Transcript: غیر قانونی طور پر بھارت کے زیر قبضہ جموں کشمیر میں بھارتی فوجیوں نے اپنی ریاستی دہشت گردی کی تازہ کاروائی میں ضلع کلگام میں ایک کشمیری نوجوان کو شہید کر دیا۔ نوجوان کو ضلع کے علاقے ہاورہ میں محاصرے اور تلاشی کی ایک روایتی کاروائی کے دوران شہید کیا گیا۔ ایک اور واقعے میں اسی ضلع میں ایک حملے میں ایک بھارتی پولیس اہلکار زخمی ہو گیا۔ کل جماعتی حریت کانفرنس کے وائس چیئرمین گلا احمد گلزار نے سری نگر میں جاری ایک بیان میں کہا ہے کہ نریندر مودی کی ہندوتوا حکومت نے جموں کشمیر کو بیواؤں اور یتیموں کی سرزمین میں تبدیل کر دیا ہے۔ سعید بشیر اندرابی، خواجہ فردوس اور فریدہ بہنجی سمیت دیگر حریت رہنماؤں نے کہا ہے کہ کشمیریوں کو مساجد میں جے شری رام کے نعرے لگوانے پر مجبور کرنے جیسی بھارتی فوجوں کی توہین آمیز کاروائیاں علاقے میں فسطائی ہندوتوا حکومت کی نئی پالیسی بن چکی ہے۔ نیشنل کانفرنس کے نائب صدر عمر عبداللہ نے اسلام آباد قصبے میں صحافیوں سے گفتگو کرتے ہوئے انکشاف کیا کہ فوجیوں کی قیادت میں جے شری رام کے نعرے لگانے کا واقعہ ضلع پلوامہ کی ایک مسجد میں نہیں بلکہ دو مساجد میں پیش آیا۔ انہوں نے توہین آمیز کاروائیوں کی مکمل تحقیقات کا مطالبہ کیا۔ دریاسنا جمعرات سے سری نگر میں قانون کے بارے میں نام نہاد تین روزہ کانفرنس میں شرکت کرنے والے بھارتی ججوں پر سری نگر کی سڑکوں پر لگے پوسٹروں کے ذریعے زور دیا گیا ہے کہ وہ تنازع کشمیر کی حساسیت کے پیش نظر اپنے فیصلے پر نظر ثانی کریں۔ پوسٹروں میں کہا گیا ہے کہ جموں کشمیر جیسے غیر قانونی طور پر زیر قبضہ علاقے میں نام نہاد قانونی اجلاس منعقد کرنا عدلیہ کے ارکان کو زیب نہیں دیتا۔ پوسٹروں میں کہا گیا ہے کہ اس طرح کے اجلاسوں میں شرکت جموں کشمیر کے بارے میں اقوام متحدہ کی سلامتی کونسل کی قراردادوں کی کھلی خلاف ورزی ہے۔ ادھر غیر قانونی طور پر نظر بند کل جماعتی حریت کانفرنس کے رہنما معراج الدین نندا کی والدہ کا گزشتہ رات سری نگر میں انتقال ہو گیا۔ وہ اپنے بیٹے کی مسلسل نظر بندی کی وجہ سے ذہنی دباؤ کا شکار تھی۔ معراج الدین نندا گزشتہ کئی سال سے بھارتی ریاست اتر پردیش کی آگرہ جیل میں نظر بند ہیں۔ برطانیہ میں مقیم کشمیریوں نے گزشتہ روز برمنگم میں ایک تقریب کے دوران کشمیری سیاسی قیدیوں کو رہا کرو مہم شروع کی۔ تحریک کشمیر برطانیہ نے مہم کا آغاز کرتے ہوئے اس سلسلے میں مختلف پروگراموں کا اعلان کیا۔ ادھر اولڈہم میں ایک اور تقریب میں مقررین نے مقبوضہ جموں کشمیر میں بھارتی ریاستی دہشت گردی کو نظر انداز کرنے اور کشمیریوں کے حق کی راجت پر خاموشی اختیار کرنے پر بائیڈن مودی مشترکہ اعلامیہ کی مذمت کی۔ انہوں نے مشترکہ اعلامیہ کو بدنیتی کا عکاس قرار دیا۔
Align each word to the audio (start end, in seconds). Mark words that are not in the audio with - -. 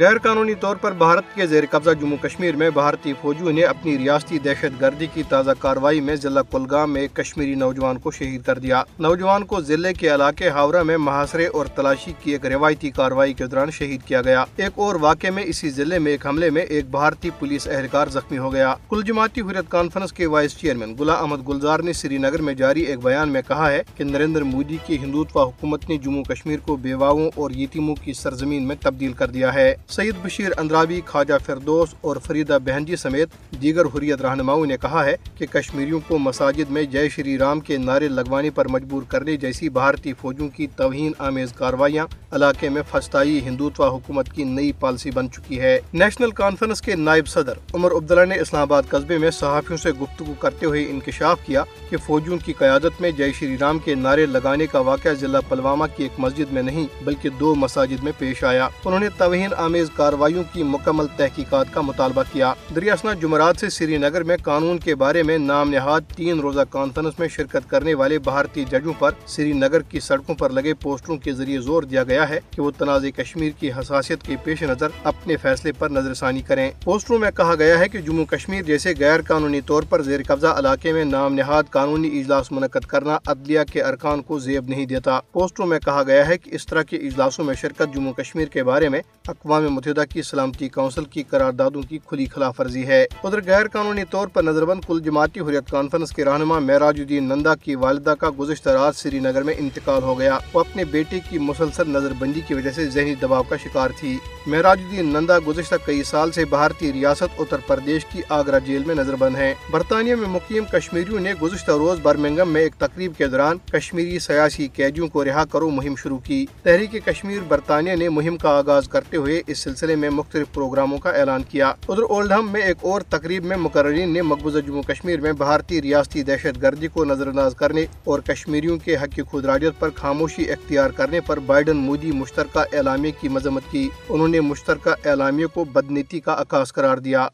غیر 0.00 0.18
قانونی 0.18 0.54
طور 0.54 0.76
پر 0.76 0.92
بھارت 0.92 1.24
کے 1.34 1.46
زیر 1.46 1.64
قبضہ 1.70 1.90
جموں 1.90 2.16
کشمیر 2.16 2.56
میں 2.56 2.70
بھارتی 2.70 3.12
فوجیوں 3.22 3.52
نے 3.52 3.62
اپنی 3.62 3.98
ریاستی 3.98 4.38
دہشت 4.38 4.80
گردی 4.80 5.06
کی 5.14 5.22
تازہ 5.28 5.50
کاروائی 5.58 6.00
میں 6.00 6.16
ضلع 6.16 6.40
کلگام 6.50 6.92
میں 6.92 7.02
ایک 7.02 7.14
کشمیری 7.14 7.54
نوجوان 7.54 7.98
کو 7.98 8.10
شہید 8.10 8.42
کر 8.42 8.58
دیا۔ 8.58 8.82
نوجوان 8.98 9.44
کو 9.44 9.60
ضلع 9.60 9.88
کے 9.98 10.14
علاقے 10.14 10.48
ہاورہ 10.48 10.82
میں 10.82 10.96
محاصرے 10.96 11.46
اور 11.46 11.66
تلاشی 11.66 12.12
کی 12.22 12.32
ایک 12.32 12.46
روایتی 12.46 12.90
کاروائی 12.90 13.32
کے 13.32 13.46
دوران 13.46 13.70
شہید 13.70 14.02
کیا 14.02 14.22
گیا۔ 14.22 14.44
ایک 14.56 14.72
اور 14.74 14.94
واقعے 14.94 15.30
میں 15.30 15.42
اسی 15.46 15.70
ضلع 15.70 15.98
میں 15.98 16.12
ایک 16.12 16.26
حملے 16.26 16.50
میں 16.50 16.62
ایک 16.62 16.90
بھارتی 16.90 17.30
پولیس 17.38 17.68
اہلکار 17.68 18.06
زخمی 18.06 18.38
ہو 18.38 18.52
گیا۔ 18.52 18.74
کل 18.90 19.02
جماعتی 19.06 19.40
حریت 19.40 19.70
کانفرنس 19.70 20.12
کے 20.12 20.26
وائس 20.26 20.56
چیئرمین 20.56 20.94
گلا 21.00 21.12
احمد 21.12 21.48
گلزار 21.48 21.80
نے 21.80 21.92
سری 21.92 22.18
نگر 22.18 22.42
میں 22.42 22.54
جاری 22.54 22.82
ایک 22.82 22.98
بیان 23.02 23.28
میں 23.28 23.42
کہا 23.48 23.70
ہے 23.70 23.82
کہ 23.96 24.04
نریندر 24.04 24.42
مودی 24.42 24.76
کی 24.86 24.98
ہندوتوا 24.98 25.44
حکومت 25.44 25.88
نے 25.88 25.98
جموں 25.98 26.24
کشمیر 26.24 26.58
کو 26.58 26.76
بیواؤں 26.76 27.30
اور 27.34 27.50
یتیموں 27.50 27.94
کی 28.04 28.12
سرزمین 28.12 28.66
میں 28.68 28.76
تبدیل 28.80 29.12
کر 29.12 29.26
دیا 29.26 29.54
ہے۔ 29.54 29.74
سعید 29.90 30.14
بشیر 30.22 30.48
اندرابی، 30.56 31.00
خواجہ 31.06 31.34
فردوس 31.46 31.94
اور 32.00 32.16
فریدہ 32.16 32.58
بہنجی 32.64 32.96
سمیت 32.96 33.28
دیگر 33.62 33.84
حریت 33.84 34.20
رہنماؤں 34.20 34.66
نے 34.66 34.76
کہا 34.76 35.04
ہے 35.04 35.14
کہ 35.34 35.46
کشمیریوں 35.46 36.00
کو 36.08 36.18
مساجد 36.18 36.70
میں 36.70 36.82
جے 36.84 37.08
شری 37.08 37.38
رام 37.38 37.60
کے 37.60 37.76
نعرے 37.76 38.08
لگوانے 38.08 38.50
پر 38.50 38.68
مجبور 38.68 39.02
کرنے 39.08 39.36
جیسی 39.36 39.68
بھارتی 39.68 40.12
فوجوں 40.12 40.48
کی 40.48 40.66
توہین 40.76 41.12
آمیز 41.18 41.52
کاروائیاں 41.52 42.06
علاقے 42.32 42.68
میں 42.68 42.82
فسطائی 42.90 43.40
ہندوتوا 43.44 43.88
حکومت 43.88 44.32
کی 44.32 44.44
نئی 44.44 44.72
پالیسی 44.72 45.10
بن 45.10 45.30
چکی 45.30 45.60
ہے۔ 45.60 45.78
نیشنل 45.92 46.30
کانفرنس 46.30 46.82
کے 46.82 46.94
نائب 46.94 47.28
صدر 47.28 47.58
عمر 47.74 47.92
عبداللہ 47.92 48.24
نے 48.24 48.40
اسلام 48.40 48.62
آباد 48.62 48.82
قصبے 48.88 49.18
میں 49.18 49.30
صحافیوں 49.30 49.76
سے 49.76 49.90
گفتگو 49.90 50.32
کرتے 50.32 50.66
ہوئے 50.66 50.84
انکشاف 50.90 51.38
کیا 51.46 51.64
کہ 51.90 51.96
فوجیوں 51.96 52.38
کی 52.44 52.52
قیادت 52.52 53.00
میں 53.00 53.10
جے 53.10 53.32
شری 53.32 53.58
رام 53.58 53.78
کے 53.78 53.94
نعرے 53.94 54.26
لگانے 54.26 54.66
کا 54.66 54.78
واقعہ 54.80 55.14
ضلع 55.14 55.40
پلوامہ 55.48 55.84
کی 55.96 56.02
ایک 56.02 56.20
مسجد 56.20 56.52
میں 56.52 56.62
نہیں 56.62 56.86
بلکہ 57.04 57.28
دو 57.28 57.54
مساجد 57.54 58.02
میں 58.02 58.12
پیش 58.18 58.44
آیا۔ 58.44 58.68
انہوں 58.84 59.00
نے 59.00 59.08
توہین 59.18 59.50
آمیز 59.56 59.77
کاروائیوں 59.96 60.44
کی 60.52 60.62
مکمل 60.62 61.06
تحقیقات 61.16 61.66
کا 61.72 61.80
مطالبہ 61.80 62.22
کیا۔ 62.32 62.54
دریاسنا 62.74 63.14
جمعرات 63.14 63.56
سے 63.56 63.70
سری 63.70 63.96
نگر 63.96 64.22
میں 64.22 64.36
قانون 64.42 64.78
کے 64.78 64.94
بارے 64.94 65.22
میں 65.22 65.38
نام 65.38 65.70
نہاد 65.70 66.00
تین 66.16 66.40
روزہ 66.40 66.60
کانفرنس 66.70 67.18
میں 67.18 67.28
شرکت 67.28 67.70
کرنے 67.70 67.94
والے 67.94 68.18
بھارتی 68.18 68.64
ججوں 68.70 68.92
پر 68.98 69.10
سری 69.26 69.52
نگر 69.52 69.80
کی 69.80 70.00
سڑکوں 70.00 70.34
پر 70.34 70.50
لگے 70.50 70.74
پوسٹروں 70.74 71.16
کے 71.16 71.32
ذریعے 71.32 71.58
زور 71.58 71.82
دیا 71.82 72.04
گیا 72.04 72.28
ہے 72.28 72.40
کہ 72.50 72.62
وہ 72.62 72.70
تنازع 72.78 73.08
کشمیر 73.16 73.50
کی 73.60 73.70
حساسیت 73.72 74.22
کے 74.22 74.36
پیش 74.44 74.62
نظر 74.62 74.88
اپنے 75.04 75.36
فیصلے 75.36 75.72
پر 75.72 75.88
نظر 75.88 76.14
ثانی 76.14 76.42
کریں۔ 76.42 76.70
پوسٹروں 76.84 77.18
میں 77.18 77.30
کہا 77.30 77.54
گیا 77.54 77.78
ہے 77.78 77.88
کہ 77.88 77.98
جموں 77.98 78.24
کشمیر 78.24 78.62
جیسے 78.62 78.92
غیر 78.98 79.22
قانونی 79.22 79.60
طور 79.60 79.82
پر 79.88 80.02
زیر 80.02 80.20
قبضہ 80.26 80.46
علاقے 80.46 80.92
میں 80.92 81.04
نام 81.04 81.34
نہاد 81.34 81.62
قانونی 81.70 82.20
اجلاس 82.20 82.52
منعقد 82.52 82.86
کرنا 82.86 83.18
عدلیہ 83.26 83.60
کے 83.72 83.82
ارکان 83.82 84.22
کو 84.22 84.38
زیب 84.38 84.68
نہیں 84.68 84.86
دیتا۔ 84.86 85.20
پوسٹروں 85.32 85.68
میں 85.68 85.78
کہا 85.78 86.02
گیا 86.02 86.28
ہے 86.28 86.38
کہ 86.38 86.50
اس 86.54 86.66
طرح 86.66 86.82
کے 86.82 86.96
اجلاسوں 86.96 87.44
میں 87.44 87.54
شرکت 87.54 87.94
جموں 87.94 88.12
کشمیر 88.12 88.48
کے 88.48 88.62
بارے 88.62 88.88
میں 88.88 89.00
اقوام 89.28 89.67
متحدہ 89.68 90.04
کی 90.10 90.22
سلامتی 90.22 90.68
کونسل 90.68 91.04
کی 91.04 91.22
قراردادوں 91.22 91.82
کی 91.82 91.98
کھلی 92.06 92.26
خلاف 92.26 92.60
ورزی 92.60 92.86
ہے۔ 92.86 93.06
ادھر 93.24 93.44
غیر 93.44 93.68
قانونی 93.68 94.04
طور 94.10 94.28
پر 94.28 94.42
نظر 94.42 94.64
بند 94.64 94.80
کل 94.86 95.00
جماعتی 95.00 95.40
حریت 95.40 95.70
کانفرنس 95.70 96.10
کے 96.10 96.24
رہنما 96.24 96.58
معراج 96.58 97.00
الدین 97.00 97.24
نندا 97.24 97.54
کی 97.54 97.74
والدہ 97.74 98.14
کا 98.18 98.30
گزشتہ 98.38 98.70
رات 98.70 98.96
سری 98.96 99.18
نگر 99.18 99.42
میں 99.42 99.54
انتقال 99.58 100.02
ہو 100.02 100.18
گیا۔ 100.18 100.38
وہ 100.54 100.60
اپنے 100.60 100.84
بیٹے 100.84 101.20
کی 101.30 101.38
مسلسل 101.38 101.90
نظر 101.90 102.12
بندی 102.18 102.40
کی 102.40 102.54
وجہ 102.54 102.70
سے 102.70 102.88
ذہنی 102.88 103.14
دباؤ 103.14 103.42
کا 103.42 103.56
شکار 103.56 103.90
تھی۔ 103.98 104.18
معراج 104.46 104.78
الدین 104.84 105.06
نندا 105.06 105.38
گزشتہ 105.46 105.74
کئی 105.86 106.02
سال 106.02 106.30
سے 106.30 106.44
بھارتی 106.44 106.92
ریاست 106.92 107.40
اتر 107.40 107.56
پردیش 107.66 108.04
کی 108.04 108.22
آگرہ 108.28 108.58
جیل 108.58 108.84
میں 108.84 108.94
نظر 108.94 109.16
بند 109.16 109.36
ہیں۔ 109.36 109.54
برطانیہ 109.70 110.14
میں 110.14 110.28
مقیم 110.28 110.64
کشمیریوں 110.72 111.20
نے 111.20 111.34
گزشتہ 111.42 111.70
روز 111.70 111.98
برمنگم 112.02 112.48
میں 112.48 112.60
ایک 112.60 112.74
تقریب 112.74 113.12
کے 113.18 113.26
دوران 113.26 113.56
کشمیری 113.72 114.18
سیاسی 114.18 114.68
قیدیوں 114.68 115.08
کو 115.08 115.24
رہا 115.24 115.44
کرو 115.44 115.70
مہم 115.70 115.94
شروع 115.96 116.18
کی۔ 116.18 116.46
تحریک 116.62 117.06
کشمیر 117.06 117.38
برطانیہ 117.48 117.96
نے 117.96 118.08
مہم 118.08 118.36
کا 118.36 118.48
آغاز 118.48 118.88
کرتے 118.88 119.16
ہوئے 119.16 119.42
اس 119.48 119.58
سلسلے 119.58 119.96
میں 119.96 120.10
مختلف 120.10 120.46
پروگراموں 120.52 120.98
کا 120.98 121.10
اعلان 121.10 121.42
کیا۔ 121.42 121.68
ادھر 121.68 122.02
اولڈہم 122.02 122.52
میں 122.52 122.60
ایک 122.60 122.76
اور 122.80 123.00
تقریب 123.00 123.44
میں 123.44 123.56
مقررین 123.56 124.12
نے 124.12 124.22
مقبوضہ 124.22 124.58
جموں 124.58 124.82
کشمیر 124.82 125.20
میں 125.20 125.32
بھارتی 125.32 125.82
ریاستی 125.82 126.22
دہشت 126.22 126.62
گردی 126.62 126.88
کو 126.88 127.04
نظر 127.04 127.26
انداز 127.26 127.54
کرنے 127.54 127.86
اور 128.04 128.20
کشمیریوں 128.20 128.78
کے 128.78 128.96
حق 128.96 129.14
کی 129.14 129.22
راجت 129.44 129.80
پر 129.80 129.88
خاموشی 129.94 130.50
اختیار 130.50 130.90
کرنے 130.90 131.20
پر 131.20 131.38
بائیڈن 131.38 131.76
مودی 131.76 132.12
مشترکہ 132.12 132.76
اعلامیہ 132.76 133.12
کی 133.20 133.28
مذمت 133.28 133.62
کی۔ 133.70 133.88
انہوں 134.08 134.28
نے 134.28 134.40
مشترکہ 134.40 135.08
اعلامیہ 135.08 135.46
کو 135.46 135.64
بدنیتی 135.64 136.20
کا 136.20 136.36
عکاس 136.38 136.72
قرار 136.72 136.98
دیا۔ 136.98 137.28